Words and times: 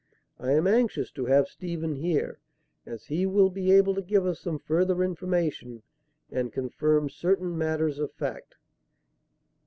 I 0.39 0.53
am 0.53 0.65
anxious 0.65 1.11
to 1.11 1.25
have 1.27 1.47
Stephen 1.47 1.93
here, 1.97 2.39
as 2.87 3.05
he 3.05 3.27
will 3.27 3.51
be 3.51 3.71
able 3.71 3.93
to 3.93 4.01
give 4.01 4.25
us 4.25 4.39
some 4.39 4.57
further 4.57 5.03
information 5.03 5.83
and 6.31 6.51
confirm 6.51 7.07
certain 7.07 7.55
matters 7.55 7.99
of 7.99 8.11
fact." 8.11 8.55